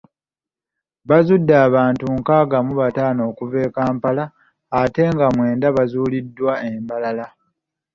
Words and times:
Bazudde 1.09 1.53
abantu 1.67 2.05
nkaaga 2.19 2.57
mu 2.65 2.73
bataano 2.81 3.21
okuva 3.29 3.59
mu 3.65 3.71
Kampala, 3.77 4.23
ate 4.81 5.03
nga 5.13 5.27
mwenda 5.35 5.67
baazuuliddwa 5.75 6.53
e 6.69 6.69
Mbarara. 6.83 7.27